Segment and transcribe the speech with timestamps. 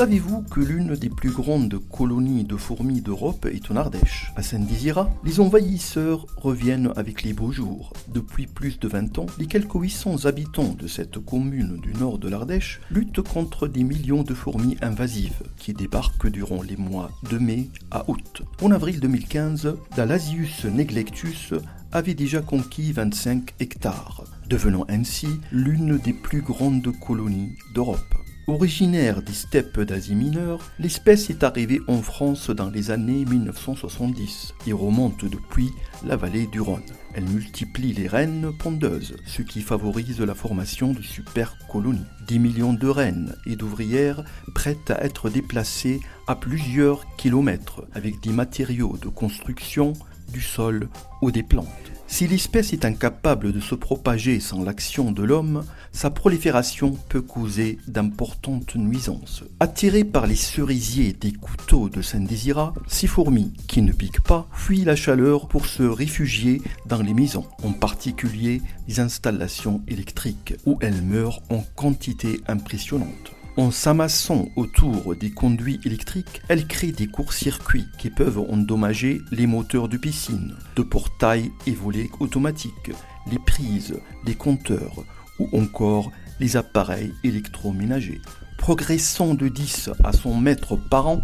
[0.00, 5.10] Savez-vous que l'une des plus grandes colonies de fourmis d'Europe est en Ardèche À Saint-Désira,
[5.24, 7.92] les envahisseurs reviennent avec les beaux jours.
[8.08, 12.30] Depuis plus de 20 ans, les quelques 800 habitants de cette commune du nord de
[12.30, 17.68] l'Ardèche luttent contre des millions de fourmis invasives qui débarquent durant les mois de mai
[17.90, 18.40] à août.
[18.62, 21.52] En avril 2015, Dalasius neglectus
[21.92, 28.19] avait déjà conquis 25 hectares, devenant ainsi l'une des plus grandes colonies d'Europe.
[28.50, 34.72] Originaire des steppes d'Asie mineure, l'espèce est arrivée en France dans les années 1970 et
[34.72, 35.70] remonte depuis
[36.04, 36.82] la vallée du Rhône.
[37.14, 42.04] Elle multiplie les reines pondeuses, ce qui favorise la formation de supercolonies.
[42.26, 48.32] 10 millions de reines et d'ouvrières prêtes à être déplacées à plusieurs kilomètres avec des
[48.32, 49.92] matériaux de construction,
[50.30, 50.88] du sol
[51.22, 51.66] ou des plantes.
[52.10, 57.78] Si l'espèce est incapable de se propager sans l'action de l'homme, sa prolifération peut causer
[57.86, 59.44] d'importantes nuisances.
[59.60, 64.84] Attirées par les cerisiers des couteaux de Saint-Désira, ces fourmis, qui ne piquent pas, fuient
[64.84, 71.02] la chaleur pour se réfugier dans les maisons, en particulier les installations électriques, où elles
[71.02, 73.39] meurent en quantité impressionnante.
[73.56, 79.88] En s'amassant autour des conduits électriques, elles créent des courts-circuits qui peuvent endommager les moteurs
[79.88, 82.92] de piscine, de portails et volets automatiques,
[83.30, 85.04] les prises, les compteurs
[85.40, 88.20] ou encore les appareils électroménagers.
[88.56, 91.20] Progressant de 10 à 100 mètres par an,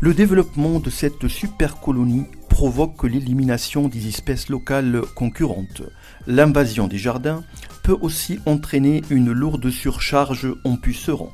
[0.00, 5.82] le développement de cette supercolonie provoque l'élimination des espèces locales concurrentes.
[6.26, 7.42] L'invasion des jardins
[7.82, 11.32] peut aussi entraîner une lourde surcharge en pucerons,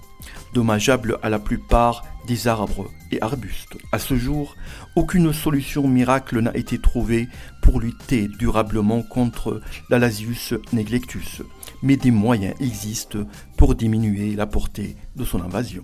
[0.54, 3.76] dommageable à la plupart des arbres et arbustes.
[3.92, 4.56] À ce jour,
[4.97, 7.28] aucune solution miracle n'a été trouvée
[7.62, 9.60] pour lutter durablement contre
[9.91, 11.42] l'Alasius neglectus,
[11.82, 13.20] mais des moyens existent
[13.56, 15.82] pour diminuer la portée de son invasion.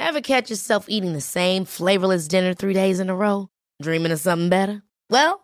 [0.00, 3.48] Ever catch yourself eating the same flavorless dinner three days in a row?
[3.82, 4.82] Dreaming of something better?
[5.10, 5.43] Well,